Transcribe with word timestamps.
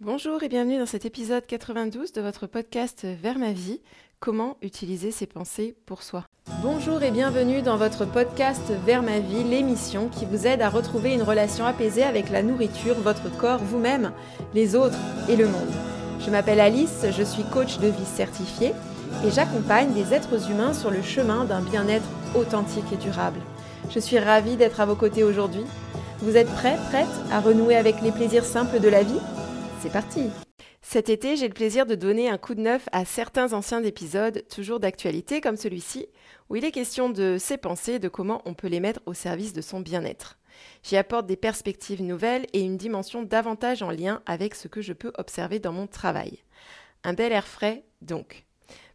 Bonjour 0.00 0.44
et 0.44 0.48
bienvenue 0.48 0.78
dans 0.78 0.86
cet 0.86 1.06
épisode 1.06 1.44
92 1.44 2.12
de 2.12 2.20
votre 2.20 2.46
podcast 2.46 3.04
Vers 3.20 3.36
ma 3.36 3.50
vie, 3.50 3.80
comment 4.20 4.56
utiliser 4.62 5.10
ses 5.10 5.26
pensées 5.26 5.74
pour 5.86 6.04
soi. 6.04 6.24
Bonjour 6.62 7.02
et 7.02 7.10
bienvenue 7.10 7.62
dans 7.62 7.76
votre 7.76 8.04
podcast 8.04 8.62
Vers 8.86 9.02
ma 9.02 9.18
vie, 9.18 9.42
l'émission 9.42 10.08
qui 10.08 10.24
vous 10.24 10.46
aide 10.46 10.62
à 10.62 10.70
retrouver 10.70 11.14
une 11.14 11.24
relation 11.24 11.64
apaisée 11.64 12.04
avec 12.04 12.30
la 12.30 12.44
nourriture, 12.44 12.94
votre 12.94 13.28
corps, 13.38 13.58
vous-même, 13.58 14.12
les 14.54 14.76
autres 14.76 15.00
et 15.28 15.34
le 15.34 15.48
monde. 15.48 15.72
Je 16.20 16.30
m'appelle 16.30 16.60
Alice, 16.60 17.04
je 17.10 17.24
suis 17.24 17.42
coach 17.42 17.80
de 17.80 17.88
vie 17.88 18.06
certifiée 18.06 18.74
et 19.26 19.32
j'accompagne 19.32 19.92
des 19.94 20.14
êtres 20.14 20.48
humains 20.48 20.74
sur 20.74 20.92
le 20.92 21.02
chemin 21.02 21.44
d'un 21.44 21.60
bien-être 21.60 22.06
authentique 22.36 22.92
et 22.92 22.98
durable. 22.98 23.40
Je 23.90 23.98
suis 23.98 24.20
ravie 24.20 24.54
d'être 24.54 24.78
à 24.78 24.86
vos 24.86 24.94
côtés 24.94 25.24
aujourd'hui. 25.24 25.64
Vous 26.20 26.36
êtes 26.36 26.54
prêts, 26.54 26.78
prêtes 26.88 27.06
à 27.32 27.40
renouer 27.40 27.74
avec 27.74 28.00
les 28.00 28.12
plaisirs 28.12 28.44
simples 28.44 28.78
de 28.78 28.88
la 28.88 29.02
vie? 29.02 29.18
C'est 29.80 29.92
parti 29.92 30.30
Cet 30.82 31.08
été, 31.08 31.36
j'ai 31.36 31.46
le 31.46 31.54
plaisir 31.54 31.86
de 31.86 31.94
donner 31.94 32.28
un 32.28 32.36
coup 32.36 32.56
de 32.56 32.60
neuf 32.60 32.88
à 32.90 33.04
certains 33.04 33.52
anciens 33.52 33.84
épisodes, 33.84 34.44
toujours 34.48 34.80
d'actualité 34.80 35.40
comme 35.40 35.56
celui-ci, 35.56 36.08
où 36.48 36.56
il 36.56 36.64
est 36.64 36.72
question 36.72 37.10
de 37.10 37.36
ses 37.38 37.58
pensées, 37.58 38.00
de 38.00 38.08
comment 38.08 38.42
on 38.44 38.54
peut 38.54 38.66
les 38.66 38.80
mettre 38.80 39.00
au 39.06 39.14
service 39.14 39.52
de 39.52 39.60
son 39.60 39.78
bien-être. 39.78 40.38
J'y 40.82 40.96
apporte 40.96 41.26
des 41.26 41.36
perspectives 41.36 42.02
nouvelles 42.02 42.46
et 42.52 42.60
une 42.60 42.76
dimension 42.76 43.22
davantage 43.22 43.82
en 43.82 43.90
lien 43.90 44.20
avec 44.26 44.56
ce 44.56 44.66
que 44.66 44.82
je 44.82 44.92
peux 44.92 45.12
observer 45.16 45.60
dans 45.60 45.72
mon 45.72 45.86
travail. 45.86 46.42
Un 47.04 47.12
bel 47.12 47.30
air 47.30 47.46
frais, 47.46 47.84
donc. 48.02 48.48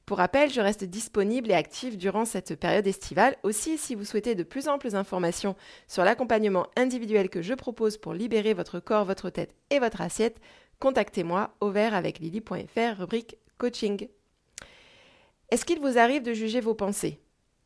Pour 0.05 0.17
rappel, 0.17 0.49
je 0.49 0.59
reste 0.59 0.83
disponible 0.83 1.49
et 1.49 1.55
active 1.55 1.97
durant 1.97 2.25
cette 2.25 2.59
période 2.59 2.85
estivale. 2.85 3.38
Aussi, 3.43 3.77
si 3.77 3.95
vous 3.95 4.03
souhaitez 4.03 4.35
de 4.35 4.43
plus 4.43 4.67
amples 4.67 4.97
informations 4.97 5.55
sur 5.88 6.03
l'accompagnement 6.03 6.67
individuel 6.75 7.29
que 7.29 7.41
je 7.41 7.53
propose 7.53 7.97
pour 7.97 8.13
libérer 8.13 8.53
votre 8.53 8.81
corps, 8.81 9.05
votre 9.05 9.29
tête 9.29 9.55
et 9.69 9.79
votre 9.79 10.02
assiette, 10.02 10.41
contactez-moi 10.83 11.55
au 11.61 11.69
vert 11.69 11.95
avec 11.95 12.19
lily.fr, 12.19 12.99
rubrique 12.99 13.37
coaching. 13.57 14.09
Est-ce 15.49 15.63
qu'il 15.63 15.80
vous 15.80 15.97
arrive 15.97 16.23
de 16.23 16.33
juger 16.33 16.59
vos 16.59 16.73
pensées? 16.73 17.21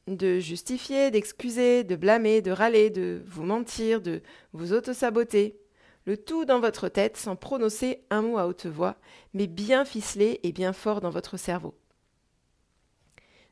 De 0.05 0.37
justifier, 0.37 1.09
d'excuser, 1.09 1.83
de 1.83 1.95
blâmer, 1.95 2.43
de 2.43 2.51
râler, 2.51 2.91
de 2.91 3.23
vous 3.25 3.41
mentir, 3.41 4.01
de 4.01 4.21
vous 4.53 4.71
auto-saboter? 4.71 5.59
Le 6.05 6.15
tout 6.15 6.45
dans 6.45 6.59
votre 6.59 6.89
tête 6.89 7.17
sans 7.17 7.35
prononcer 7.35 8.03
un 8.11 8.21
mot 8.21 8.37
à 8.37 8.45
haute 8.45 8.67
voix, 8.67 8.97
mais 9.33 9.47
bien 9.47 9.83
ficelé 9.83 10.39
et 10.43 10.51
bien 10.51 10.71
fort 10.71 11.01
dans 11.01 11.09
votre 11.09 11.37
cerveau. 11.37 11.73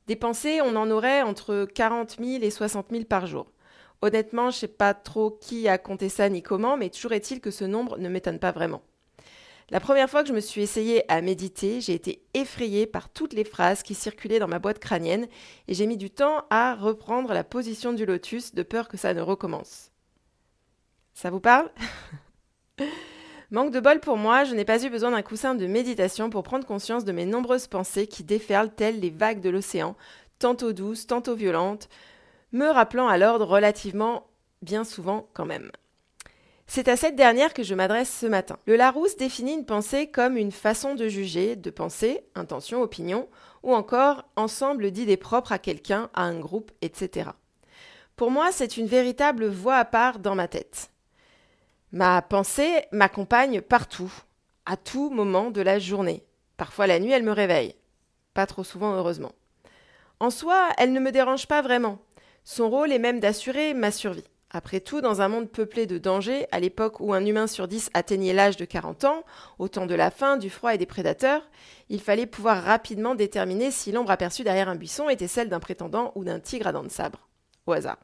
Des 0.06 0.16
pensées, 0.16 0.62
on 0.62 0.75
en 0.75 0.92
aurait 0.92 1.23
entre 1.23 1.66
40 1.66 2.18
000 2.23 2.44
et 2.44 2.52
60 2.52 2.92
000 2.92 3.06
par 3.06 3.25
jour. 3.25 3.52
Honnêtement, 4.03 4.52
je 4.52 4.58
ne 4.58 4.59
sais 4.59 4.68
pas 4.68 4.94
trop 4.94 5.31
qui 5.31 5.68
a 5.68 5.80
compté 5.80 6.08
ça 6.08 6.30
ni 6.30 6.44
comment, 6.44 6.78
mais 6.78 6.92
toujours 6.92 7.14
est-il 7.14 7.42
que 7.42 7.50
ce 7.50 7.66
nombre 7.66 7.97
ne 7.97 8.09
m'étonne 8.09 8.38
pas 8.38 8.52
vraiment. 8.52 8.84
La 9.72 9.80
première 9.80 10.10
fois 10.10 10.22
que 10.22 10.30
je 10.30 10.34
me 10.34 10.42
suis 10.42 10.62
essayée 10.62 11.12
à 11.12 11.22
méditer, 11.22 11.82
j'ai 11.82 11.94
été 11.94 12.24
effrayée 12.36 12.86
par 12.86 13.10
toutes 13.10 13.34
les 13.34 13.44
phrases 13.44 13.82
qui 13.82 13.96
circulaient 13.96 14.38
dans 14.38 14.48
ma 14.48 14.60
boîte 14.60 14.78
crânienne 14.78 15.28
et 15.68 15.74
j'ai 15.74 15.88
mis 15.88 15.98
du 15.98 16.12
temps 16.12 16.46
à 16.52 16.76
reprendre 16.76 17.34
la 17.34 17.44
position 17.44 17.92
du 17.92 18.06
lotus 18.06 18.54
de 18.54 18.62
peur 18.62 18.88
que 18.88 18.98
ça 18.98 19.14
ne 19.16 19.22
recommence. 19.22 19.92
Ça 21.16 21.32
vous 21.32 21.40
parle? 21.40 21.72
Manque 23.52 23.72
de 23.72 23.80
bol 23.80 24.00
pour 24.00 24.18
moi, 24.18 24.44
je 24.44 24.54
n'ai 24.54 24.66
pas 24.66 24.84
eu 24.84 24.90
besoin 24.90 25.12
d'un 25.12 25.22
coussin 25.24 25.56
de 25.56 25.66
méditation 25.66 26.30
pour 26.30 26.44
prendre 26.44 26.68
conscience 26.68 27.06
de 27.06 27.12
mes 27.12 27.26
nombreuses 27.26 27.68
pensées 27.68 28.06
qui 28.06 28.24
déferlent 28.24 28.74
telles 28.74 29.00
les 29.00 29.10
vagues 29.10 29.42
de 29.42 29.50
l'océan, 29.50 29.96
tantôt 30.38 30.74
douces, 30.74 31.08
tantôt 31.08 31.36
violentes, 31.36 31.90
me 32.52 32.68
rappelant 32.68 33.08
à 33.08 33.18
l'ordre 33.18 33.46
relativement 33.46 34.28
bien 34.62 34.84
souvent 34.84 35.28
quand 35.34 35.46
même. 35.46 35.72
C'est 36.68 36.88
à 36.88 36.98
cette 36.98 37.16
dernière 37.16 37.54
que 37.54 37.64
je 37.64 37.76
m'adresse 37.76 38.12
ce 38.12 38.26
matin. 38.26 38.58
Le 38.66 38.76
Larousse 38.76 39.18
définit 39.18 39.54
une 39.54 39.66
pensée 39.66 40.08
comme 40.08 40.36
une 40.36 40.52
façon 40.52 40.96
de 40.96 41.08
juger, 41.08 41.56
de 41.56 41.70
penser, 41.70 42.26
intention, 42.34 42.82
opinion, 42.82 43.30
ou 43.64 43.74
encore 43.74 44.26
ensemble 44.36 44.92
d'idées 44.92 45.18
propres 45.18 45.52
à 45.52 45.60
quelqu'un, 45.60 46.10
à 46.14 46.24
un 46.24 46.40
groupe, 46.40 46.72
etc. 46.82 47.30
Pour 48.16 48.31
moi, 48.31 48.52
c'est 48.52 48.78
une 48.78 48.88
véritable 48.88 49.48
voix 49.48 49.75
à 49.75 49.86
part 49.86 50.20
dans 50.20 50.36
ma 50.36 50.48
tête. 50.48 50.90
Ma 51.92 52.22
pensée 52.22 52.86
m'accompagne 52.92 53.62
partout, 53.62 54.12
à 54.66 54.75
tout 54.75 55.09
moment 55.12 55.52
de 55.52 55.62
la 55.62 55.80
journée. 55.80 56.24
Parfois 56.58 56.88
la 56.88 57.00
nuit, 57.00 57.12
elle 57.12 57.24
me 57.24 57.31
réveille. 57.31 57.75
Pas 58.34 58.48
trop 58.48 58.64
souvent, 58.64 58.94
heureusement. 58.96 59.31
En 60.20 60.30
soi, 60.30 60.70
elle 60.78 60.94
ne 60.94 61.00
me 61.00 61.12
dérange 61.12 61.48
pas 61.48 61.62
vraiment. 61.62 62.00
Son 62.44 62.70
rôle 62.70 62.92
est 62.92 63.00
même 63.00 63.20
d'assurer 63.20 63.74
ma 63.74 63.92
survie. 63.92 64.24
Après 64.56 64.80
tout, 64.80 65.02
dans 65.02 65.20
un 65.20 65.28
monde 65.28 65.50
peuplé 65.50 65.86
de 65.86 65.98
dangers, 65.98 66.48
à 66.54 66.62
l'époque 66.62 67.02
où 67.02 67.14
un 67.14 67.26
humain 67.26 67.46
sur 67.46 67.68
dix 67.68 67.90
atteignait 67.94 68.32
l'âge 68.32 68.56
de 68.56 68.64
40 68.64 69.04
ans, 69.04 69.26
au 69.60 69.68
temps 69.68 69.86
de 69.86 69.94
la 69.94 70.12
faim, 70.12 70.38
du 70.38 70.50
froid 70.50 70.74
et 70.74 70.78
des 70.78 70.86
prédateurs, 70.86 71.42
il 71.90 72.00
fallait 72.00 72.26
pouvoir 72.26 72.64
rapidement 72.64 73.16
déterminer 73.16 73.70
si 73.70 73.92
l'ombre 73.92 74.12
aperçue 74.12 74.46
derrière 74.46 74.70
un 74.70 74.76
buisson 74.76 75.10
était 75.10 75.28
celle 75.28 75.50
d'un 75.50 75.60
prétendant 75.60 76.14
ou 76.16 76.24
d'un 76.24 76.40
tigre 76.40 76.68
à 76.68 76.72
dents 76.72 76.84
de 76.84 76.90
sabre. 76.90 77.28
Au 77.68 77.74
hasard. 77.74 77.98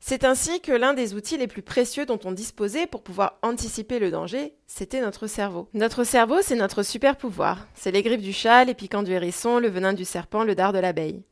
C'est 0.00 0.24
ainsi 0.24 0.62
que 0.62 0.72
l'un 0.72 0.94
des 0.94 1.12
outils 1.12 1.36
les 1.36 1.46
plus 1.46 1.60
précieux 1.60 2.06
dont 2.06 2.20
on 2.24 2.32
disposait 2.32 2.86
pour 2.86 3.02
pouvoir 3.02 3.38
anticiper 3.42 3.98
le 3.98 4.10
danger, 4.10 4.54
c'était 4.66 5.02
notre 5.02 5.26
cerveau. 5.26 5.68
Notre 5.74 6.04
cerveau, 6.04 6.38
c'est 6.40 6.56
notre 6.56 6.82
super 6.82 7.16
pouvoir. 7.16 7.66
C'est 7.74 7.92
les 7.92 8.02
griffes 8.02 8.22
du 8.22 8.32
chat, 8.32 8.64
les 8.64 8.72
piquants 8.72 9.02
du 9.02 9.12
hérisson, 9.12 9.58
le 9.58 9.68
venin 9.68 9.92
du 9.92 10.06
serpent, 10.06 10.42
le 10.42 10.54
dard 10.54 10.72
de 10.72 10.78
l'abeille. 10.78 11.22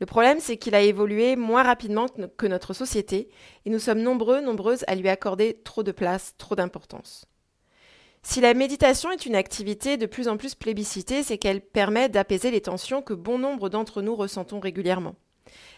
Le 0.00 0.06
problème, 0.06 0.40
c'est 0.40 0.56
qu'il 0.56 0.74
a 0.74 0.80
évolué 0.80 1.36
moins 1.36 1.62
rapidement 1.62 2.06
que 2.36 2.46
notre 2.46 2.72
société, 2.72 3.28
et 3.64 3.70
nous 3.70 3.78
sommes 3.78 4.02
nombreux, 4.02 4.40
nombreuses 4.40 4.84
à 4.88 4.94
lui 4.94 5.08
accorder 5.08 5.60
trop 5.64 5.82
de 5.82 5.92
place, 5.92 6.34
trop 6.36 6.56
d'importance. 6.56 7.26
Si 8.22 8.40
la 8.40 8.54
méditation 8.54 9.10
est 9.10 9.26
une 9.26 9.36
activité 9.36 9.96
de 9.96 10.06
plus 10.06 10.28
en 10.28 10.36
plus 10.36 10.54
plébiscitée, 10.54 11.22
c'est 11.22 11.38
qu'elle 11.38 11.60
permet 11.60 12.08
d'apaiser 12.08 12.50
les 12.50 12.62
tensions 12.62 13.02
que 13.02 13.12
bon 13.12 13.38
nombre 13.38 13.68
d'entre 13.68 14.00
nous 14.00 14.16
ressentons 14.16 14.60
régulièrement. 14.60 15.14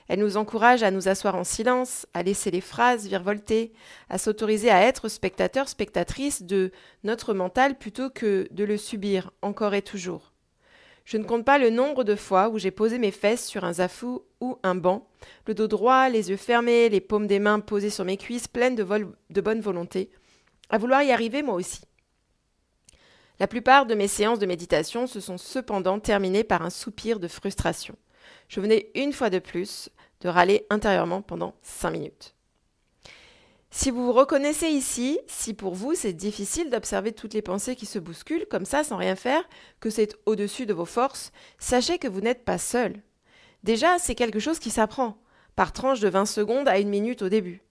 Elle 0.09 0.21
nous 0.21 0.37
encourage 0.37 0.85
à 0.85 0.93
nous 0.93 1.09
asseoir 1.09 1.35
en 1.35 1.43
silence, 1.43 2.07
à 2.15 2.23
laisser 2.23 2.53
les 2.53 2.61
phrases 2.61 3.09
virevolter, 3.09 3.73
à 4.09 4.19
s'autoriser 4.19 4.71
à 4.71 4.83
être 4.83 5.09
spectateur, 5.09 5.69
spectatrice 5.69 6.45
de 6.45 6.71
notre 7.03 7.35
mental 7.35 7.77
plutôt 7.77 8.11
que 8.11 8.47
de 8.53 8.65
le 8.65 8.77
subir 8.77 9.33
encore 9.43 9.75
et 9.75 9.83
toujours. 9.83 10.33
Je 11.07 11.17
ne 11.19 11.25
compte 11.25 11.45
pas 11.45 11.57
le 11.57 11.71
nombre 11.71 12.03
de 12.03 12.17
fois 12.17 12.49
où 12.49 12.59
j'ai 12.59 12.73
posé 12.73 12.99
mes 12.99 13.13
fesses 13.13 13.47
sur 13.47 13.63
un 13.65 13.75
zafou 13.75 14.25
ou 14.41 14.59
un 14.65 14.75
banc, 14.75 15.09
le 15.47 15.55
dos 15.55 15.69
droit, 15.69 16.09
les 16.09 16.31
yeux 16.31 16.37
fermés, 16.37 16.89
les 16.89 17.01
paumes 17.01 17.29
des 17.29 17.39
mains 17.39 17.61
posées 17.61 17.91
sur 17.91 18.05
mes 18.05 18.17
cuisses, 18.17 18.49
pleines 18.49 18.75
de, 18.75 18.85
de 19.31 19.41
bonne 19.41 19.61
volonté, 19.61 20.11
à 20.69 20.79
vouloir 20.79 21.05
y 21.05 21.13
arriver 21.13 21.45
moi 21.45 21.55
aussi. 21.55 21.83
La 23.39 23.47
plupart 23.47 23.87
de 23.87 23.95
mes 23.95 24.09
séances 24.09 24.41
de 24.41 24.47
méditation 24.47 25.07
se 25.07 25.21
sont 25.21 25.39
cependant 25.39 26.01
terminées 26.01 26.43
par 26.43 26.63
un 26.63 26.71
soupir 26.71 27.21
de 27.21 27.29
frustration. 27.29 27.95
Je 28.49 28.61
venais 28.61 28.91
une 28.97 29.13
fois 29.13 29.31
de 29.31 29.39
plus 29.39 29.91
de 30.23 30.29
râler 30.29 30.67
intérieurement 30.71 31.23
pendant 31.23 31.55
cinq 31.63 31.91
minutes. 31.91 32.36
Si 33.71 33.91
vous 33.91 34.07
vous 34.07 34.13
reconnaissez 34.13 34.69
ici, 34.69 35.19
si 35.27 35.53
pour 35.53 35.75
vous 35.75 35.95
c'est 35.95 36.13
difficile 36.13 36.71
d'observer 36.71 37.13
toutes 37.13 37.35
les 37.35 37.43
pensées 37.43 37.77
qui 37.77 37.87
se 37.87 37.99
bousculent 37.99 38.47
comme 38.49 38.65
ça 38.65 38.85
sans 38.85 38.97
rien 38.97 39.17
faire, 39.17 39.49
que 39.81 39.91
c'est 39.91 40.17
au-dessus 40.25 40.67
de 40.67 40.75
vos 40.75 40.85
forces, 40.85 41.33
sachez 41.59 41.99
que 41.99 42.09
vous 42.09 42.21
n'êtes 42.21 42.45
pas 42.45 42.59
seul. 42.59 43.03
Déjà, 43.65 43.99
c'est 43.99 44.15
quelque 44.15 44.39
chose 44.39 44.61
qui 44.61 44.71
s'apprend, 44.71 45.19
par 45.57 45.73
tranche 45.73 46.01
de 46.01 46.09
20 46.09 46.27
secondes 46.27 46.69
à 46.69 46.79
une 46.79 46.89
minute 46.89 47.23
au 47.23 47.29
début. 47.29 47.63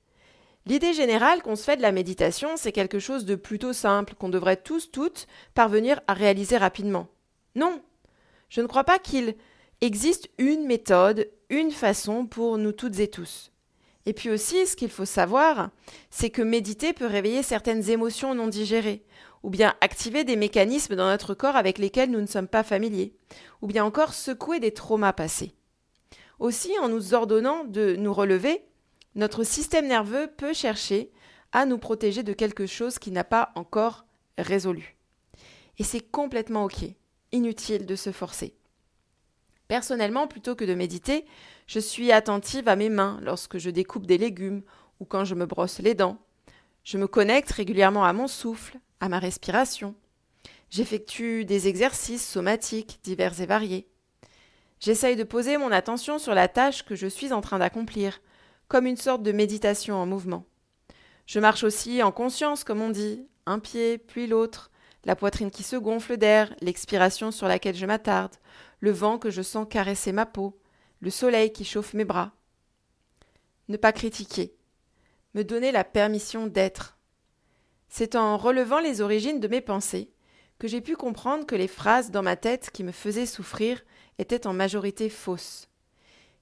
L'idée 0.65 0.93
générale 0.93 1.41
qu'on 1.41 1.55
se 1.55 1.63
fait 1.63 1.77
de 1.77 1.81
la 1.81 1.91
méditation, 1.91 2.57
c'est 2.57 2.71
quelque 2.71 2.99
chose 2.99 3.25
de 3.25 3.35
plutôt 3.35 3.71
simple, 3.71 4.15
qu'on 4.15 4.29
devrait 4.29 4.57
tous, 4.57 4.91
toutes, 4.91 5.27
parvenir 5.53 6.01
à 6.07 6.13
réaliser 6.13 6.57
rapidement. 6.57 7.07
Non, 7.55 7.81
je 8.49 8.61
ne 8.61 8.67
crois 8.67 8.83
pas 8.83 8.99
qu'il 8.99 9.35
existe 9.81 10.29
une 10.37 10.65
méthode, 10.65 11.29
une 11.49 11.71
façon 11.71 12.25
pour 12.25 12.57
nous 12.57 12.71
toutes 12.71 12.99
et 12.99 13.07
tous. 13.07 13.51
Et 14.05 14.13
puis 14.13 14.29
aussi, 14.29 14.67
ce 14.67 14.75
qu'il 14.75 14.89
faut 14.89 15.05
savoir, 15.05 15.69
c'est 16.09 16.29
que 16.29 16.41
méditer 16.41 16.93
peut 16.93 17.07
réveiller 17.07 17.43
certaines 17.43 17.89
émotions 17.89 18.35
non 18.35 18.47
digérées, 18.47 19.03
ou 19.43 19.49
bien 19.49 19.75
activer 19.81 20.23
des 20.23 20.35
mécanismes 20.35 20.95
dans 20.95 21.07
notre 21.07 21.33
corps 21.33 21.55
avec 21.55 21.77
lesquels 21.77 22.11
nous 22.11 22.21
ne 22.21 22.27
sommes 22.27 22.47
pas 22.47 22.63
familiers, 22.63 23.13
ou 23.61 23.67
bien 23.67 23.83
encore 23.83 24.13
secouer 24.13 24.59
des 24.59 24.73
traumas 24.73 25.13
passés. 25.13 25.53
Aussi, 26.39 26.71
en 26.81 26.89
nous 26.89 27.13
ordonnant 27.13 27.63
de 27.63 27.95
nous 27.95 28.13
relever, 28.13 28.65
notre 29.15 29.43
système 29.43 29.87
nerveux 29.87 30.27
peut 30.35 30.53
chercher 30.53 31.11
à 31.51 31.65
nous 31.65 31.77
protéger 31.77 32.21
de 32.21 32.33
quelque 32.33 32.65
chose 32.65 32.99
qui 32.99 33.11
n'a 33.11 33.23
pas 33.23 33.51
encore 33.55 34.05
résolu. 34.37 34.97
Et 35.79 35.83
c'est 35.83 36.01
complètement 36.01 36.65
OK, 36.65 36.83
inutile 37.31 37.85
de 37.85 37.95
se 37.95 38.11
forcer. 38.11 38.55
Personnellement, 39.67 40.27
plutôt 40.27 40.55
que 40.55 40.65
de 40.65 40.75
méditer, 40.75 41.25
je 41.67 41.79
suis 41.79 42.11
attentive 42.11 42.67
à 42.67 42.75
mes 42.75 42.89
mains 42.89 43.19
lorsque 43.23 43.57
je 43.57 43.69
découpe 43.69 44.05
des 44.05 44.17
légumes 44.17 44.61
ou 44.99 45.05
quand 45.05 45.25
je 45.25 45.35
me 45.35 45.45
brosse 45.45 45.79
les 45.79 45.95
dents. 45.95 46.17
Je 46.83 46.97
me 46.97 47.07
connecte 47.07 47.51
régulièrement 47.51 48.05
à 48.05 48.13
mon 48.13 48.27
souffle, 48.27 48.79
à 48.99 49.09
ma 49.09 49.17
respiration. 49.17 49.95
J'effectue 50.69 51.45
des 51.45 51.67
exercices 51.67 52.27
somatiques 52.27 52.99
divers 53.03 53.41
et 53.41 53.45
variés. 53.45 53.87
J'essaye 54.79 55.15
de 55.15 55.23
poser 55.23 55.57
mon 55.57 55.71
attention 55.71 56.19
sur 56.19 56.35
la 56.35 56.47
tâche 56.47 56.83
que 56.83 56.95
je 56.95 57.07
suis 57.07 57.33
en 57.33 57.41
train 57.41 57.59
d'accomplir, 57.59 58.19
comme 58.67 58.85
une 58.85 58.97
sorte 58.97 59.23
de 59.23 59.31
méditation 59.31 59.95
en 59.95 60.05
mouvement. 60.05 60.45
Je 61.25 61.39
marche 61.39 61.63
aussi 61.63 62.03
en 62.03 62.11
conscience, 62.11 62.63
comme 62.63 62.81
on 62.81 62.89
dit, 62.89 63.25
un 63.47 63.59
pied 63.59 63.97
puis 63.97 64.27
l'autre, 64.27 64.69
la 65.05 65.15
poitrine 65.15 65.51
qui 65.51 65.63
se 65.63 65.75
gonfle 65.75 66.17
d'air, 66.17 66.53
l'expiration 66.61 67.31
sur 67.31 67.47
laquelle 67.47 67.75
je 67.75 67.85
m'attarde, 67.85 68.35
le 68.85 68.91
vent 68.91 69.17
que 69.17 69.31
je 69.31 69.41
sens 69.41 69.65
caresser 69.67 70.11
ma 70.11 70.27
peau, 70.27 70.59
le 70.99 71.09
soleil 71.09 71.51
qui 71.51 71.65
chauffe 71.65 71.95
mes 71.95 72.05
bras. 72.05 72.33
Ne 73.67 73.77
pas 73.77 73.91
critiquer, 73.91 74.55
me 75.33 75.43
donner 75.43 75.71
la 75.71 75.83
permission 75.83 76.45
d'être. 76.45 76.95
C'est 77.89 78.15
en 78.15 78.37
relevant 78.37 78.79
les 78.79 79.01
origines 79.01 79.39
de 79.39 79.47
mes 79.47 79.61
pensées 79.61 80.11
que 80.59 80.67
j'ai 80.67 80.81
pu 80.81 80.95
comprendre 80.95 81.47
que 81.47 81.55
les 81.55 81.67
phrases 81.67 82.11
dans 82.11 82.21
ma 82.21 82.35
tête 82.35 82.69
qui 82.69 82.83
me 82.83 82.91
faisaient 82.91 83.25
souffrir 83.25 83.81
étaient 84.19 84.45
en 84.45 84.53
majorité 84.53 85.09
fausses, 85.09 85.67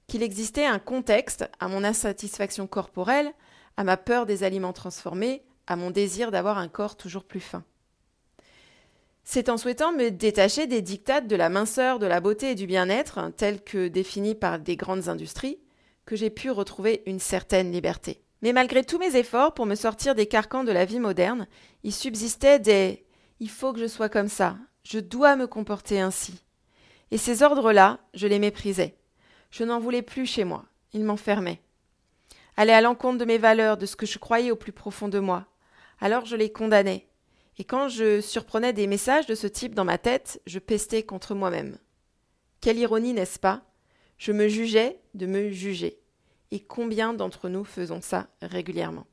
qu'il 0.06 0.22
existait 0.22 0.66
un 0.66 0.78
contexte 0.78 1.48
à 1.60 1.68
mon 1.68 1.82
insatisfaction 1.82 2.66
corporelle, 2.66 3.32
à 3.78 3.84
ma 3.84 3.96
peur 3.96 4.26
des 4.26 4.42
aliments 4.42 4.74
transformés, 4.74 5.42
à 5.66 5.76
mon 5.76 5.90
désir 5.90 6.30
d'avoir 6.30 6.58
un 6.58 6.68
corps 6.68 6.98
toujours 6.98 7.24
plus 7.24 7.40
fin. 7.40 7.64
C'est 9.24 9.48
en 9.48 9.56
souhaitant 9.56 9.92
me 9.92 10.10
détacher 10.10 10.66
des 10.66 10.82
dictates 10.82 11.26
de 11.26 11.36
la 11.36 11.48
minceur, 11.48 11.98
de 11.98 12.06
la 12.06 12.20
beauté 12.20 12.50
et 12.50 12.54
du 12.54 12.66
bien-être, 12.66 13.32
tels 13.36 13.62
que 13.62 13.88
définis 13.88 14.34
par 14.34 14.58
des 14.58 14.76
grandes 14.76 15.08
industries, 15.08 15.58
que 16.04 16.14
j'ai 16.14 16.30
pu 16.30 16.50
retrouver 16.50 17.02
une 17.06 17.18
certaine 17.18 17.72
liberté. 17.72 18.20
Mais 18.42 18.52
malgré 18.52 18.84
tous 18.84 18.98
mes 18.98 19.16
efforts 19.16 19.54
pour 19.54 19.64
me 19.64 19.74
sortir 19.74 20.14
des 20.14 20.26
carcans 20.26 20.64
de 20.64 20.72
la 20.72 20.84
vie 20.84 21.00
moderne, 21.00 21.46
il 21.82 21.92
subsistait 21.92 22.58
des 22.58 23.06
il 23.40 23.48
faut 23.50 23.72
que 23.72 23.80
je 23.80 23.86
sois 23.86 24.08
comme 24.08 24.28
ça, 24.28 24.56
je 24.84 24.98
dois 24.98 25.34
me 25.36 25.46
comporter 25.46 26.00
ainsi. 26.00 26.44
Et 27.10 27.18
ces 27.18 27.42
ordres-là, 27.42 28.00
je 28.12 28.26
les 28.26 28.38
méprisais. 28.38 28.96
Je 29.50 29.64
n'en 29.64 29.80
voulais 29.80 30.02
plus 30.02 30.26
chez 30.26 30.44
moi, 30.44 30.66
ils 30.92 31.04
m'enfermaient. 31.04 31.62
Aller 32.56 32.72
à 32.72 32.80
l'encontre 32.80 33.18
de 33.18 33.24
mes 33.24 33.38
valeurs, 33.38 33.76
de 33.76 33.86
ce 33.86 33.96
que 33.96 34.06
je 34.06 34.18
croyais 34.18 34.50
au 34.50 34.56
plus 34.56 34.72
profond 34.72 35.08
de 35.08 35.18
moi. 35.18 35.46
Alors 36.00 36.26
je 36.26 36.36
les 36.36 36.52
condamnais. 36.52 37.08
Et 37.58 37.64
quand 37.64 37.88
je 37.88 38.20
surprenais 38.20 38.72
des 38.72 38.86
messages 38.86 39.26
de 39.26 39.34
ce 39.34 39.46
type 39.46 39.74
dans 39.74 39.84
ma 39.84 39.98
tête, 39.98 40.40
je 40.46 40.58
pestais 40.58 41.04
contre 41.04 41.34
moi-même. 41.34 41.78
Quelle 42.60 42.78
ironie, 42.78 43.12
n'est-ce 43.12 43.38
pas? 43.38 43.62
Je 44.18 44.32
me 44.32 44.48
jugeais 44.48 45.00
de 45.14 45.26
me 45.26 45.50
juger. 45.50 45.98
Et 46.50 46.60
combien 46.60 47.14
d'entre 47.14 47.48
nous 47.48 47.64
faisons 47.64 48.00
ça 48.00 48.28
régulièrement? 48.42 49.06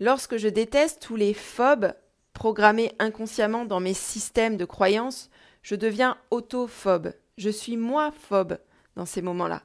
Lorsque 0.00 0.36
je 0.36 0.48
déteste 0.48 1.00
tous 1.00 1.16
les 1.16 1.34
phobes 1.34 1.94
programmés 2.32 2.92
inconsciemment 2.98 3.64
dans 3.64 3.80
mes 3.80 3.94
systèmes 3.94 4.56
de 4.56 4.64
croyances, 4.64 5.30
je 5.62 5.76
deviens 5.76 6.18
autophobe. 6.30 7.12
Je 7.38 7.50
suis 7.50 7.76
moi 7.76 8.10
phobe 8.10 8.58
dans 8.96 9.06
ces 9.06 9.22
moments-là. 9.22 9.62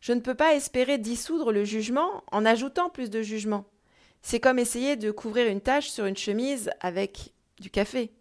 Je 0.00 0.12
ne 0.12 0.20
peux 0.20 0.34
pas 0.34 0.54
espérer 0.54 0.98
dissoudre 0.98 1.52
le 1.52 1.64
jugement 1.64 2.24
en 2.30 2.44
ajoutant 2.44 2.90
plus 2.90 3.08
de 3.08 3.22
jugement. 3.22 3.64
C'est 4.22 4.40
comme 4.40 4.58
essayer 4.58 4.96
de 4.96 5.10
couvrir 5.10 5.48
une 5.48 5.60
tache 5.60 5.90
sur 5.90 6.06
une 6.06 6.16
chemise 6.16 6.70
avec 6.80 7.32
du 7.60 7.70
café. 7.70 8.12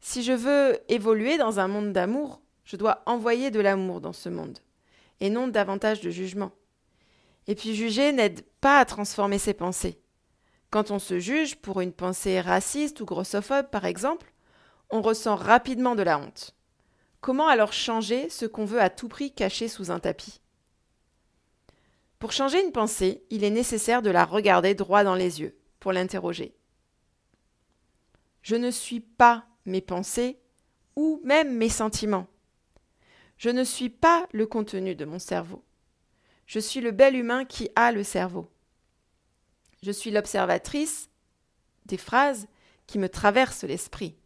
Si 0.00 0.22
je 0.22 0.32
veux 0.32 0.78
évoluer 0.88 1.36
dans 1.36 1.58
un 1.58 1.68
monde 1.68 1.92
d'amour, 1.92 2.40
je 2.64 2.76
dois 2.76 3.02
envoyer 3.06 3.50
de 3.50 3.60
l'amour 3.60 4.00
dans 4.00 4.12
ce 4.12 4.28
monde, 4.28 4.58
et 5.20 5.30
non 5.30 5.48
davantage 5.48 6.00
de 6.00 6.10
jugement. 6.10 6.52
Et 7.48 7.54
puis 7.54 7.74
juger 7.74 8.12
n'aide 8.12 8.44
pas 8.60 8.78
à 8.78 8.84
transformer 8.84 9.38
ses 9.38 9.54
pensées. 9.54 10.00
Quand 10.70 10.90
on 10.90 10.98
se 10.98 11.18
juge 11.18 11.56
pour 11.56 11.80
une 11.80 11.92
pensée 11.92 12.40
raciste 12.40 13.00
ou 13.00 13.04
grossophobe, 13.04 13.70
par 13.70 13.84
exemple, 13.84 14.32
on 14.90 15.02
ressent 15.02 15.36
rapidement 15.36 15.94
de 15.94 16.02
la 16.02 16.18
honte. 16.18 16.54
Comment 17.20 17.48
alors 17.48 17.72
changer 17.72 18.28
ce 18.30 18.46
qu'on 18.46 18.64
veut 18.64 18.80
à 18.80 18.90
tout 18.90 19.08
prix 19.08 19.32
cacher 19.32 19.68
sous 19.68 19.90
un 19.90 19.98
tapis? 19.98 20.40
Pour 22.18 22.32
changer 22.32 22.64
une 22.64 22.72
pensée, 22.72 23.24
il 23.30 23.44
est 23.44 23.50
nécessaire 23.50 24.02
de 24.02 24.10
la 24.10 24.24
regarder 24.24 24.74
droit 24.74 25.04
dans 25.04 25.14
les 25.14 25.40
yeux, 25.40 25.56
pour 25.80 25.92
l'interroger. 25.92 26.54
Je 28.42 28.56
ne 28.56 28.70
suis 28.70 29.00
pas 29.00 29.46
mes 29.64 29.80
pensées 29.80 30.38
ou 30.94 31.20
même 31.24 31.54
mes 31.56 31.68
sentiments. 31.68 32.26
Je 33.36 33.50
ne 33.50 33.64
suis 33.64 33.90
pas 33.90 34.26
le 34.32 34.46
contenu 34.46 34.94
de 34.94 35.04
mon 35.04 35.18
cerveau. 35.18 35.62
Je 36.46 36.58
suis 36.58 36.80
le 36.80 36.92
bel 36.92 37.16
humain 37.16 37.44
qui 37.44 37.68
a 37.74 37.92
le 37.92 38.04
cerveau. 38.04 38.50
Je 39.82 39.90
suis 39.90 40.10
l'observatrice 40.10 41.10
des 41.84 41.98
phrases 41.98 42.46
qui 42.86 42.98
me 42.98 43.08
traversent 43.08 43.64
l'esprit. 43.64 44.16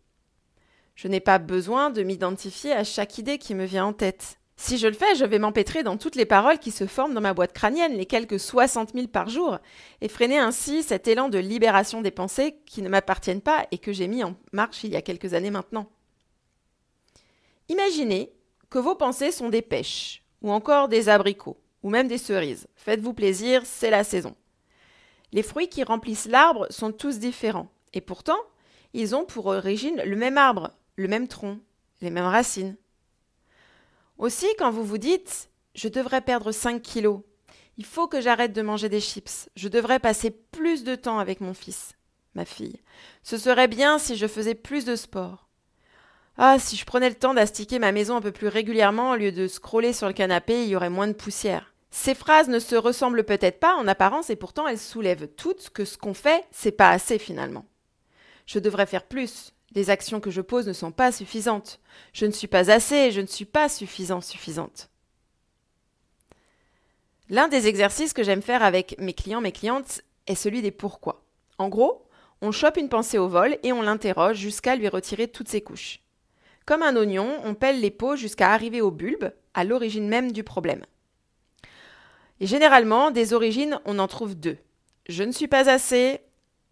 Je 0.94 1.08
n'ai 1.08 1.20
pas 1.20 1.38
besoin 1.38 1.90
de 1.90 2.02
m'identifier 2.02 2.72
à 2.72 2.84
chaque 2.84 3.19
idée 3.19 3.38
qui 3.38 3.54
me 3.54 3.64
vient 3.64 3.87
en 3.87 3.92
tête. 3.92 4.39
Si 4.62 4.76
je 4.76 4.88
le 4.88 4.92
fais, 4.92 5.14
je 5.14 5.24
vais 5.24 5.38
m'empêtrer 5.38 5.82
dans 5.82 5.96
toutes 5.96 6.16
les 6.16 6.26
paroles 6.26 6.58
qui 6.58 6.70
se 6.70 6.86
forment 6.86 7.14
dans 7.14 7.22
ma 7.22 7.32
boîte 7.32 7.54
crânienne, 7.54 7.94
les 7.94 8.04
quelques 8.04 8.38
60 8.38 8.92
000 8.92 9.06
par 9.06 9.30
jour, 9.30 9.56
et 10.02 10.08
freiner 10.08 10.36
ainsi 10.38 10.82
cet 10.82 11.08
élan 11.08 11.30
de 11.30 11.38
libération 11.38 12.02
des 12.02 12.10
pensées 12.10 12.56
qui 12.66 12.82
ne 12.82 12.90
m'appartiennent 12.90 13.40
pas 13.40 13.66
et 13.70 13.78
que 13.78 13.94
j'ai 13.94 14.06
mis 14.06 14.22
en 14.22 14.36
marche 14.52 14.84
il 14.84 14.90
y 14.90 14.96
a 14.96 15.02
quelques 15.02 15.32
années 15.32 15.50
maintenant. 15.50 15.88
Imaginez 17.70 18.34
que 18.68 18.78
vos 18.78 18.94
pensées 18.94 19.32
sont 19.32 19.48
des 19.48 19.62
pêches, 19.62 20.24
ou 20.42 20.52
encore 20.52 20.88
des 20.88 21.08
abricots, 21.08 21.58
ou 21.82 21.88
même 21.88 22.06
des 22.06 22.18
cerises. 22.18 22.68
Faites-vous 22.76 23.14
plaisir, 23.14 23.62
c'est 23.64 23.90
la 23.90 24.04
saison. 24.04 24.36
Les 25.32 25.42
fruits 25.42 25.70
qui 25.70 25.84
remplissent 25.84 26.28
l'arbre 26.28 26.66
sont 26.68 26.92
tous 26.92 27.18
différents, 27.18 27.70
et 27.94 28.02
pourtant, 28.02 28.38
ils 28.92 29.16
ont 29.16 29.24
pour 29.24 29.46
origine 29.46 30.02
le 30.04 30.16
même 30.16 30.36
arbre, 30.36 30.70
le 30.96 31.08
même 31.08 31.28
tronc, 31.28 31.60
les 32.02 32.10
mêmes 32.10 32.24
racines. 32.24 32.76
Aussi, 34.20 34.49
quand 34.58 34.70
vous 34.70 34.84
vous 34.84 34.99
dites 34.99 35.49
Je 35.75 35.88
devrais 35.88 36.20
perdre 36.20 36.52
5 36.52 36.82
kilos, 36.82 37.22
il 37.78 37.87
faut 37.87 38.06
que 38.06 38.20
j'arrête 38.20 38.52
de 38.52 38.61
manger 38.61 38.90
des 38.90 39.00
chips, 39.00 39.49
je 39.56 39.67
devrais 39.69 39.99
passer 39.99 40.31
plus 40.31 40.84
de 40.84 40.94
temps 40.94 41.19
avec 41.19 41.40
mon 41.40 41.55
fils, 41.55 41.94
ma 42.34 42.44
fille. 42.44 42.82
Ce 43.22 43.38
serait 43.38 43.67
bien 43.67 43.99
si 43.99 44.17
je 44.17 44.26
faisais 44.26 44.55
plus 44.55 44.84
de 44.84 44.94
sport. 44.94 45.49
Ah, 46.37 46.58
si 46.58 46.76
je 46.76 46.84
prenais 46.84 47.08
le 47.08 47.14
temps 47.14 47.32
d'astiquer 47.32 47.78
ma 47.78 47.93
maison 47.93 48.17
un 48.17 48.20
peu 48.20 48.31
plus 48.31 48.49
régulièrement 48.49 49.12
au 49.12 49.17
lieu 49.17 49.32
de 49.32 49.49
scroller 49.49 49.94
sur 49.94 50.06
le 50.06 50.12
canapé, 50.12 50.64
il 50.64 50.69
y 50.69 50.76
aurait 50.76 50.90
moins 50.90 51.08
de 51.08 51.14
poussière. 51.14 51.73
Ces 51.90 52.14
phrases 52.14 52.49
ne 52.49 52.58
se 52.58 52.76
ressemblent 52.76 53.25
peut-être 53.25 53.58
pas 53.58 53.75
en 53.76 53.88
apparence 53.88 54.28
et 54.28 54.37
pourtant 54.37 54.69
elles 54.69 54.78
soulèvent 54.78 55.28
toutes 55.28 55.70
que 55.70 55.87
ce 55.87 55.96
qu'on 55.96 56.12
fait, 56.12 56.44
c'est 56.50 56.73
pas 56.73 56.90
assez 56.90 57.19
finalement. 57.19 57.64
Je 58.44 58.58
devrais 58.58 58.84
faire 58.84 59.06
plus. 59.06 59.55
Les 59.75 59.90
actions 59.90 60.20
que 60.20 60.31
je 60.31 60.40
pose 60.40 60.67
ne 60.67 60.72
sont 60.72 60.93
pas 60.93 61.12
suffisantes. 61.12 61.81
Je 62.12 62.26
ne 62.26 62.32
suis 62.32 62.49
pas 62.49 62.70
assez, 62.70 63.12
je 63.12 63.20
ne 63.20 63.26
suis 63.26 63.44
pas 63.44 63.69
suffisant, 63.69 64.20
suffisante. 64.20 64.90
L'un 67.28 67.46
des 67.46 67.69
exercices 67.69 68.12
que 68.12 68.25
j'aime 68.25 68.43
faire 68.43 68.64
avec 68.64 68.96
mes 68.99 69.14
clients, 69.14 69.40
mes 69.40 69.52
clientes, 69.52 70.02
est 70.26 70.34
celui 70.34 70.62
des 70.62 70.72
pourquoi. 70.72 71.25
En 71.58 71.69
gros, 71.69 72.05
on 72.43 72.50
chope 72.50 72.76
une 72.76 72.88
pensée 72.88 73.19
au 73.19 73.28
vol 73.28 73.58
et 73.62 73.72
on 73.72 73.82
l'interroge 73.82 74.38
jusqu'à 74.38 74.75
lui 74.75 74.88
retirer 74.88 75.28
toutes 75.28 75.49
ses 75.49 75.61
couches. 75.61 76.00
Comme 76.66 76.83
un 76.83 76.97
oignon, 76.97 77.38
on 77.44 77.54
pèle 77.54 77.80
les 77.80 77.90
peaux 77.92 78.16
jusqu'à 78.16 78.50
arriver 78.50 78.80
au 78.80 78.90
bulbe, 78.90 79.33
à 79.54 79.62
l'origine 79.62 80.09
même 80.09 80.33
du 80.33 80.42
problème. 80.42 80.85
Et 82.40 82.47
généralement, 82.47 83.11
des 83.11 83.33
origines, 83.33 83.80
on 83.85 83.99
en 83.99 84.09
trouve 84.09 84.35
deux. 84.35 84.59
Je 85.09 85.23
ne 85.23 85.33
suis 85.33 85.49
pas 85.49 85.71
assez, 85.71 86.21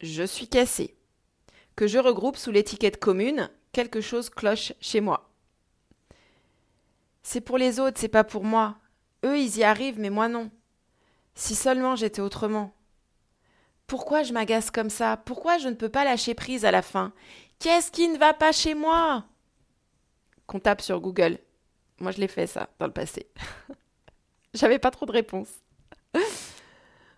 je 0.00 0.25
suis 0.25 0.49
cassé. 0.49 0.97
Que 1.78 1.87
je 1.87 2.00
regroupe 2.00 2.37
sous 2.37 2.50
l'étiquette 2.50 2.99
commune, 2.99 3.50
quelque 3.70 4.00
chose 4.00 4.30
cloche 4.30 4.73
chez 4.80 5.00
moi. 5.00 5.30
C'est 7.23 7.40
pour 7.40 7.56
les 7.56 7.78
autres, 7.78 8.00
c'est 8.00 8.08
pas 8.08 8.25
pour 8.25 8.42
moi. 8.42 8.78
Eux, 9.25 9.38
ils 9.38 9.58
y 9.58 9.62
arrivent, 9.62 10.00
mais 10.00 10.11
moi 10.11 10.26
non. 10.26 10.50
Si 11.37 11.54
seulement 11.54 11.94
j'étais 11.94 12.20
autrement. 12.20 12.73
Pourquoi 13.87 14.25
je 14.25 14.32
m'agace 14.32 14.73
comme 14.73 14.90
ça? 14.90 15.18
Pourquoi 15.18 15.58
je 15.58 15.68
ne 15.68 15.75
peux 15.75 15.88
pas 15.88 16.02
lâcher 16.02 16.35
prise 16.35 16.64
à 16.64 16.73
la 16.73 16.82
fin? 16.82 17.12
Qu'est-ce 17.61 17.92
qui 17.92 18.08
ne 18.08 18.18
va 18.18 18.35
pas 18.35 18.50
chez 18.50 18.75
moi? 18.75 19.25
Qu'on 20.49 20.58
tape 20.58 20.80
sur 20.80 21.00
Google. 21.00 21.38
Moi, 22.00 22.11
je 22.11 22.18
l'ai 22.18 22.26
fait 22.26 22.49
ça 22.49 22.70
dans 22.80 22.87
le 22.87 22.92
passé. 22.92 23.28
J'avais 24.52 24.80
pas 24.80 24.90
trop 24.90 25.06
de 25.06 25.12
réponses. 25.12 25.62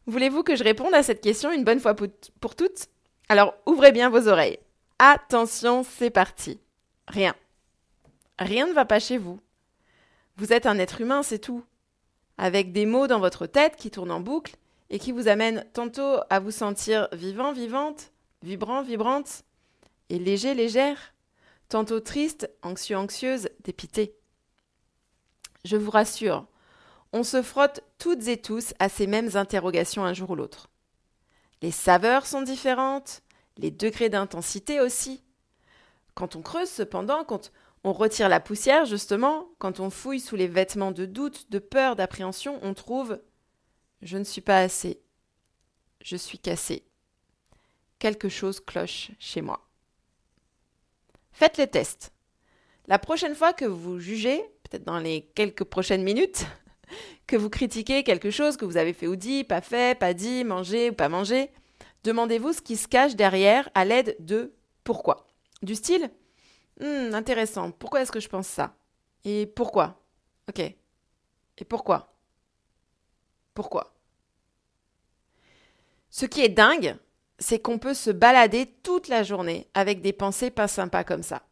Voulez-vous 0.06 0.42
que 0.42 0.54
je 0.54 0.64
réponde 0.64 0.92
à 0.92 1.02
cette 1.02 1.22
question 1.22 1.50
une 1.50 1.64
bonne 1.64 1.80
fois 1.80 1.96
pour 1.96 2.54
toutes? 2.54 2.90
Alors 3.30 3.54
ouvrez 3.64 3.92
bien 3.92 4.10
vos 4.10 4.26
oreilles. 4.26 4.58
Attention, 4.98 5.84
c'est 5.84 6.10
parti. 6.10 6.58
Rien. 7.06 7.32
Rien 8.40 8.66
ne 8.66 8.72
va 8.72 8.84
pas 8.84 8.98
chez 8.98 9.18
vous. 9.18 9.38
Vous 10.36 10.52
êtes 10.52 10.66
un 10.66 10.78
être 10.78 11.00
humain, 11.00 11.22
c'est 11.22 11.38
tout. 11.38 11.64
Avec 12.38 12.72
des 12.72 12.86
mots 12.86 13.06
dans 13.06 13.20
votre 13.20 13.46
tête 13.46 13.76
qui 13.76 13.92
tournent 13.92 14.10
en 14.10 14.18
boucle 14.18 14.56
et 14.90 14.98
qui 14.98 15.12
vous 15.12 15.28
amènent 15.28 15.64
tantôt 15.74 16.16
à 16.28 16.40
vous 16.40 16.50
sentir 16.50 17.06
vivant, 17.12 17.52
vivante, 17.52 18.10
vibrant, 18.42 18.82
vibrante, 18.82 19.44
et 20.08 20.18
léger, 20.18 20.54
légère, 20.54 21.14
tantôt 21.68 22.00
triste, 22.00 22.50
anxieux, 22.62 22.96
anxieuse, 22.96 23.48
dépité. 23.62 24.16
Je 25.64 25.76
vous 25.76 25.92
rassure, 25.92 26.46
on 27.12 27.22
se 27.22 27.42
frotte 27.42 27.84
toutes 27.96 28.26
et 28.26 28.38
tous 28.38 28.74
à 28.80 28.88
ces 28.88 29.06
mêmes 29.06 29.36
interrogations 29.36 30.04
un 30.04 30.14
jour 30.14 30.30
ou 30.30 30.34
l'autre. 30.34 30.68
Les 31.62 31.70
saveurs 31.70 32.26
sont 32.26 32.42
différentes, 32.42 33.22
les 33.56 33.70
degrés 33.70 34.08
d'intensité 34.08 34.80
aussi. 34.80 35.22
Quand 36.14 36.36
on 36.36 36.42
creuse 36.42 36.70
cependant, 36.70 37.24
quand 37.24 37.52
on 37.84 37.92
retire 37.92 38.28
la 38.28 38.40
poussière 38.40 38.86
justement, 38.86 39.48
quand 39.58 39.80
on 39.80 39.90
fouille 39.90 40.20
sous 40.20 40.36
les 40.36 40.48
vêtements 40.48 40.92
de 40.92 41.06
doute, 41.06 41.50
de 41.50 41.58
peur, 41.58 41.96
d'appréhension, 41.96 42.58
on 42.62 42.74
trouve⁇ 42.74 43.12
Je 44.02 44.16
ne 44.16 44.24
suis 44.24 44.40
pas 44.40 44.58
assez, 44.58 45.00
je 46.00 46.16
suis 46.16 46.38
cassé, 46.38 46.84
quelque 47.98 48.28
chose 48.28 48.60
cloche 48.60 49.10
chez 49.18 49.42
moi. 49.42 49.66
Faites 51.32 51.58
les 51.58 51.68
tests. 51.68 52.12
La 52.86 52.98
prochaine 52.98 53.34
fois 53.34 53.52
que 53.52 53.64
vous 53.64 53.98
jugez, 53.98 54.42
peut-être 54.64 54.84
dans 54.84 54.98
les 54.98 55.22
quelques 55.34 55.64
prochaines 55.64 56.02
minutes, 56.02 56.44
que 57.26 57.36
vous 57.36 57.50
critiquez 57.50 58.02
quelque 58.02 58.30
chose 58.30 58.56
que 58.56 58.64
vous 58.64 58.76
avez 58.76 58.92
fait 58.92 59.06
ou 59.06 59.16
dit, 59.16 59.44
pas 59.44 59.60
fait, 59.60 59.98
pas 59.98 60.14
dit, 60.14 60.44
mangé 60.44 60.90
ou 60.90 60.92
pas 60.94 61.08
mangé, 61.08 61.50
demandez-vous 62.04 62.52
ce 62.52 62.62
qui 62.62 62.76
se 62.76 62.88
cache 62.88 63.16
derrière 63.16 63.68
à 63.74 63.84
l'aide 63.84 64.16
de 64.20 64.54
pourquoi. 64.84 65.26
Du 65.62 65.74
style 65.74 66.10
hmm, 66.80 67.14
intéressant, 67.14 67.70
pourquoi 67.70 68.02
est-ce 68.02 68.12
que 68.12 68.20
je 68.20 68.28
pense 68.28 68.46
ça? 68.46 68.74
Et 69.24 69.46
pourquoi? 69.46 70.00
Ok. 70.48 70.60
Et 70.60 71.64
pourquoi? 71.68 72.14
Pourquoi? 73.54 73.94
Ce 76.08 76.26
qui 76.26 76.40
est 76.40 76.48
dingue, 76.48 76.96
c'est 77.38 77.60
qu'on 77.60 77.78
peut 77.78 77.94
se 77.94 78.10
balader 78.10 78.66
toute 78.82 79.08
la 79.08 79.22
journée 79.22 79.68
avec 79.74 80.00
des 80.00 80.12
pensées 80.12 80.50
pas 80.50 80.68
sympas 80.68 81.04
comme 81.04 81.22
ça. 81.22 81.42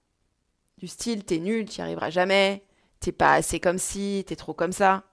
Du 0.79 0.87
style 0.87 1.25
t'es 1.25 1.39
nul, 1.39 1.65
t'y 1.65 1.83
arriveras 1.83 2.11
jamais, 2.11 2.65
t'es 3.01 3.13
pas 3.13 3.35
assez 3.35 3.61
comme 3.61 3.79
si, 3.79 4.25
t'es 4.27 4.37
trop 4.37 4.55
comme 4.55 4.73
ça. 4.73 5.05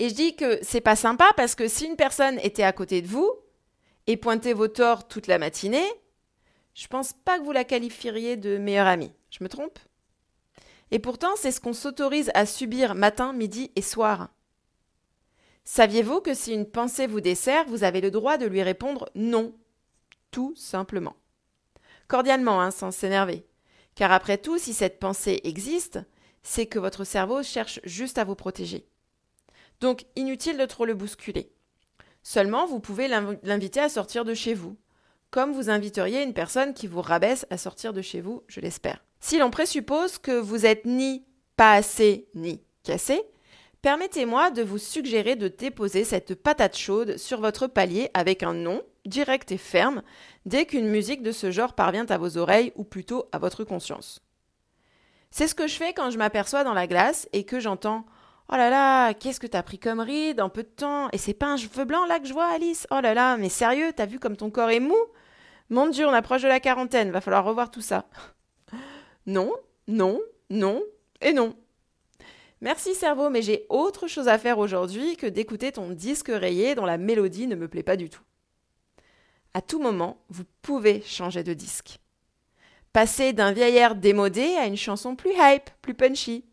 Et 0.00 0.08
je 0.08 0.14
dis 0.14 0.34
que 0.34 0.58
c'est 0.62 0.80
pas 0.80 0.96
sympa 0.96 1.30
parce 1.36 1.54
que 1.54 1.68
si 1.68 1.84
une 1.84 1.94
personne 1.94 2.38
était 2.38 2.62
à 2.62 2.72
côté 2.72 3.02
de 3.02 3.06
vous 3.06 3.30
et 4.06 4.16
pointait 4.16 4.54
vos 4.54 4.66
torts 4.66 5.06
toute 5.06 5.26
la 5.26 5.36
matinée, 5.36 5.86
je 6.72 6.86
pense 6.86 7.12
pas 7.12 7.38
que 7.38 7.44
vous 7.44 7.52
la 7.52 7.64
qualifieriez 7.64 8.38
de 8.38 8.56
meilleure 8.56 8.86
amie. 8.86 9.12
Je 9.28 9.44
me 9.44 9.48
trompe? 9.50 9.78
Et 10.90 11.00
pourtant, 11.00 11.36
c'est 11.36 11.52
ce 11.52 11.60
qu'on 11.60 11.74
s'autorise 11.74 12.30
à 12.32 12.46
subir 12.46 12.94
matin, 12.94 13.34
midi 13.34 13.72
et 13.76 13.82
soir. 13.82 14.30
Saviez-vous 15.64 16.22
que 16.22 16.32
si 16.32 16.54
une 16.54 16.66
pensée 16.66 17.06
vous 17.06 17.20
dessert, 17.20 17.66
vous 17.66 17.84
avez 17.84 18.00
le 18.00 18.10
droit 18.10 18.38
de 18.38 18.46
lui 18.46 18.62
répondre 18.62 19.10
non 19.14 19.54
Tout 20.30 20.54
simplement? 20.56 21.14
Cordialement, 22.08 22.62
hein, 22.62 22.70
sans 22.70 22.90
s'énerver. 22.90 23.44
Car 23.96 24.12
après 24.12 24.38
tout, 24.38 24.56
si 24.56 24.72
cette 24.72 24.98
pensée 24.98 25.42
existe, 25.44 25.98
c'est 26.42 26.64
que 26.64 26.78
votre 26.78 27.04
cerveau 27.04 27.42
cherche 27.42 27.80
juste 27.84 28.16
à 28.16 28.24
vous 28.24 28.34
protéger. 28.34 28.89
Donc 29.80 30.04
inutile 30.16 30.58
de 30.58 30.66
trop 30.66 30.84
le 30.84 30.94
bousculer. 30.94 31.52
Seulement, 32.22 32.66
vous 32.66 32.80
pouvez 32.80 33.08
l'inviter 33.08 33.80
à 33.80 33.88
sortir 33.88 34.24
de 34.24 34.34
chez 34.34 34.54
vous, 34.54 34.76
comme 35.30 35.52
vous 35.52 35.70
inviteriez 35.70 36.22
une 36.22 36.34
personne 36.34 36.74
qui 36.74 36.88
vous 36.88 37.02
rabaisse 37.02 37.46
à 37.50 37.56
sortir 37.56 37.92
de 37.92 38.02
chez 38.02 38.20
vous, 38.20 38.42
je 38.48 38.60
l'espère. 38.60 39.04
Si 39.20 39.38
l'on 39.38 39.50
présuppose 39.50 40.18
que 40.18 40.32
vous 40.32 40.66
êtes 40.66 40.84
ni 40.84 41.24
pas 41.56 41.74
assez 41.74 42.28
ni 42.34 42.60
cassé, 42.82 43.22
permettez-moi 43.80 44.50
de 44.50 44.62
vous 44.62 44.78
suggérer 44.78 45.36
de 45.36 45.46
déposer 45.46 46.02
cette 46.02 46.34
patate 46.34 46.76
chaude 46.76 47.16
sur 47.16 47.40
votre 47.40 47.68
palier 47.68 48.10
avec 48.12 48.42
un 48.42 48.54
nom 48.54 48.82
direct 49.06 49.52
et 49.52 49.58
ferme 49.58 50.02
dès 50.46 50.66
qu'une 50.66 50.88
musique 50.88 51.22
de 51.22 51.32
ce 51.32 51.52
genre 51.52 51.74
parvient 51.74 52.06
à 52.06 52.18
vos 52.18 52.36
oreilles 52.36 52.72
ou 52.74 52.82
plutôt 52.82 53.28
à 53.30 53.38
votre 53.38 53.62
conscience. 53.62 54.20
C'est 55.30 55.46
ce 55.46 55.54
que 55.54 55.68
je 55.68 55.74
fais 55.74 55.92
quand 55.92 56.10
je 56.10 56.18
m'aperçois 56.18 56.64
dans 56.64 56.74
la 56.74 56.88
glace 56.88 57.28
et 57.32 57.44
que 57.44 57.60
j'entends 57.60 58.04
Oh 58.52 58.56
là 58.56 58.68
là, 58.68 59.14
qu'est-ce 59.14 59.38
que 59.38 59.46
t'as 59.46 59.62
pris 59.62 59.78
comme 59.78 60.00
ride 60.00 60.40
en 60.40 60.48
peu 60.48 60.64
de 60.64 60.68
temps? 60.68 61.08
Et 61.12 61.18
c'est 61.18 61.34
pas 61.34 61.46
un 61.46 61.56
cheveu 61.56 61.84
blanc 61.84 62.04
là 62.06 62.18
que 62.18 62.26
je 62.26 62.32
vois, 62.32 62.48
Alice? 62.48 62.84
Oh 62.90 63.00
là 63.00 63.14
là, 63.14 63.36
mais 63.36 63.48
sérieux, 63.48 63.92
t'as 63.94 64.06
vu 64.06 64.18
comme 64.18 64.36
ton 64.36 64.50
corps 64.50 64.70
est 64.70 64.80
mou? 64.80 64.96
Mon 65.68 65.86
Dieu, 65.86 66.04
on 66.04 66.12
approche 66.12 66.42
de 66.42 66.48
la 66.48 66.58
quarantaine, 66.58 67.12
va 67.12 67.20
falloir 67.20 67.44
revoir 67.44 67.70
tout 67.70 67.80
ça. 67.80 68.06
non, 69.26 69.52
non, 69.86 70.20
non 70.50 70.82
et 71.20 71.32
non. 71.32 71.54
Merci 72.60 72.96
cerveau, 72.96 73.30
mais 73.30 73.40
j'ai 73.40 73.66
autre 73.68 74.08
chose 74.08 74.26
à 74.26 74.36
faire 74.36 74.58
aujourd'hui 74.58 75.16
que 75.16 75.26
d'écouter 75.26 75.70
ton 75.70 75.90
disque 75.90 76.32
rayé 76.32 76.74
dont 76.74 76.84
la 76.84 76.98
mélodie 76.98 77.46
ne 77.46 77.54
me 77.54 77.68
plaît 77.68 77.84
pas 77.84 77.96
du 77.96 78.10
tout. 78.10 78.22
À 79.54 79.62
tout 79.62 79.80
moment, 79.80 80.24
vous 80.28 80.44
pouvez 80.60 81.02
changer 81.02 81.44
de 81.44 81.54
disque. 81.54 82.00
Passer 82.92 83.32
d'un 83.32 83.52
vieil 83.52 83.76
air 83.76 83.94
démodé 83.94 84.56
à 84.56 84.66
une 84.66 84.76
chanson 84.76 85.14
plus 85.14 85.32
hype, 85.38 85.70
plus 85.82 85.94
punchy. 85.94 86.44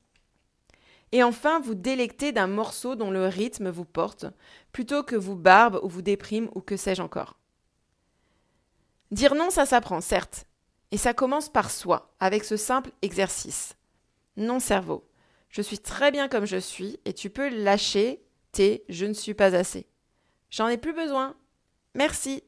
Et 1.11 1.23
enfin, 1.23 1.59
vous 1.59 1.75
délecter 1.75 2.31
d'un 2.31 2.47
morceau 2.47 2.95
dont 2.95 3.11
le 3.11 3.27
rythme 3.27 3.69
vous 3.69 3.85
porte, 3.85 4.25
plutôt 4.71 5.03
que 5.03 5.15
vous 5.15 5.35
barbe 5.35 5.79
ou 5.83 5.87
vous 5.87 6.01
déprime 6.01 6.49
ou 6.53 6.61
que 6.61 6.75
sais-je 6.75 7.01
encore. 7.01 7.37
Dire 9.11 9.35
non, 9.35 9.49
ça 9.49 9.65
s'apprend, 9.65 10.01
certes. 10.01 10.45
Et 10.91 10.97
ça 10.97 11.13
commence 11.13 11.49
par 11.49 11.71
soi, 11.71 12.13
avec 12.19 12.43
ce 12.43 12.57
simple 12.57 12.91
exercice. 13.01 13.75
Non, 14.35 14.59
cerveau. 14.59 15.07
Je 15.49 15.61
suis 15.61 15.79
très 15.79 16.11
bien 16.11 16.27
comme 16.27 16.45
je 16.45 16.57
suis 16.57 16.99
et 17.05 17.13
tu 17.13 17.29
peux 17.29 17.49
lâcher 17.49 18.21
tes 18.51 18.83
je 18.89 19.05
ne 19.05 19.13
suis 19.13 19.33
pas 19.33 19.55
assez. 19.55 19.87
J'en 20.49 20.67
ai 20.67 20.77
plus 20.77 20.93
besoin. 20.93 21.35
Merci. 21.95 22.43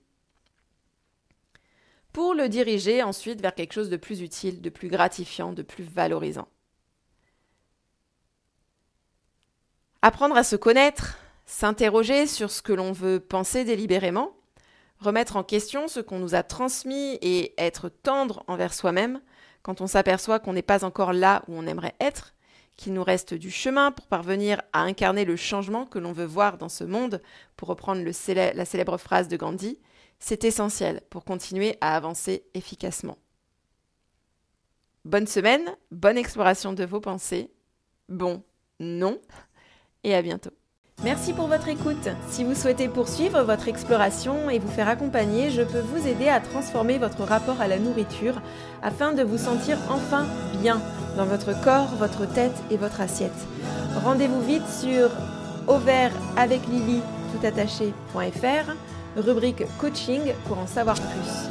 Pour 2.13 2.33
le 2.33 2.49
diriger 2.49 3.03
ensuite 3.03 3.41
vers 3.41 3.55
quelque 3.55 3.73
chose 3.73 3.89
de 3.89 3.97
plus 3.97 4.21
utile, 4.21 4.61
de 4.61 4.69
plus 4.69 4.89
gratifiant, 4.89 5.53
de 5.53 5.61
plus 5.61 5.83
valorisant. 5.83 6.47
Apprendre 10.01 10.37
à 10.37 10.43
se 10.43 10.55
connaître, 10.55 11.17
s'interroger 11.45 12.25
sur 12.25 12.51
ce 12.51 12.61
que 12.61 12.71
l'on 12.71 12.93
veut 12.93 13.19
penser 13.19 13.65
délibérément, 13.65 14.31
remettre 14.99 15.35
en 15.35 15.43
question 15.43 15.89
ce 15.89 15.99
qu'on 15.99 16.19
nous 16.19 16.35
a 16.35 16.43
transmis 16.43 17.17
et 17.21 17.53
être 17.57 17.89
tendre 17.89 18.45
envers 18.47 18.73
soi-même 18.73 19.21
quand 19.61 19.81
on 19.81 19.87
s'aperçoit 19.87 20.39
qu'on 20.39 20.53
n'est 20.53 20.61
pas 20.61 20.85
encore 20.85 21.11
là 21.11 21.43
où 21.49 21.53
on 21.53 21.67
aimerait 21.67 21.95
être, 21.99 22.33
qu'il 22.77 22.93
nous 22.93 23.03
reste 23.03 23.33
du 23.33 23.51
chemin 23.51 23.91
pour 23.91 24.07
parvenir 24.07 24.61
à 24.71 24.83
incarner 24.83 25.25
le 25.25 25.35
changement 25.35 25.85
que 25.85 25.99
l'on 25.99 26.13
veut 26.13 26.23
voir 26.23 26.57
dans 26.57 26.69
ce 26.69 26.85
monde, 26.85 27.21
pour 27.57 27.67
reprendre 27.67 28.01
la 28.01 28.65
célèbre 28.65 28.97
phrase 28.97 29.27
de 29.27 29.35
Gandhi, 29.35 29.79
c'est 30.17 30.45
essentiel 30.45 31.01
pour 31.09 31.25
continuer 31.25 31.77
à 31.81 31.97
avancer 31.97 32.45
efficacement. 32.53 33.17
Bonne 35.03 35.27
semaine, 35.27 35.75
bonne 35.91 36.17
exploration 36.17 36.71
de 36.71 36.85
vos 36.85 37.01
pensées. 37.01 37.51
Bon, 38.07 38.43
non 38.79 39.19
et 40.03 40.15
à 40.15 40.21
bientôt. 40.21 40.51
Merci 41.03 41.31
pour 41.31 41.47
votre 41.47 41.69
écoute. 41.69 42.09
Si 42.27 42.43
vous 42.43 42.55
souhaitez 42.55 42.89
poursuivre 42.89 43.41
votre 43.43 43.69
exploration 43.69 44.49
et 44.49 44.59
vous 44.59 44.67
faire 44.67 44.89
accompagner, 44.89 45.49
je 45.49 45.61
peux 45.61 45.79
vous 45.79 46.05
aider 46.05 46.27
à 46.27 46.41
transformer 46.41 46.97
votre 46.97 47.23
rapport 47.23 47.61
à 47.61 47.67
la 47.69 47.79
nourriture 47.79 48.41
afin 48.81 49.13
de 49.13 49.23
vous 49.23 49.37
sentir 49.37 49.77
enfin 49.89 50.27
bien 50.61 50.81
dans 51.15 51.25
votre 51.25 51.59
corps, 51.61 51.95
votre 51.97 52.25
tête 52.25 52.55
et 52.69 52.75
votre 52.75 52.99
assiette. 52.99 53.31
Rendez-vous 54.03 54.41
vite 54.41 54.67
sur 54.67 55.09
avec 56.35 56.67
Lily 56.67 57.01
rubrique 59.15 59.63
coaching 59.79 60.33
pour 60.47 60.57
en 60.59 60.67
savoir 60.67 60.95
plus. 60.95 61.49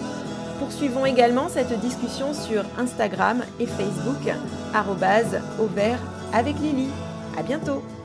Poursuivons 0.58 1.06
également 1.06 1.48
cette 1.48 1.78
discussion 1.80 2.34
sur 2.34 2.64
Instagram 2.78 3.42
et 3.60 3.66
Facebook, 3.66 4.34
arrobase 4.74 5.40
avec 6.32 6.58
Lily. 6.58 6.88
À 7.38 7.42
bientôt! 7.42 7.82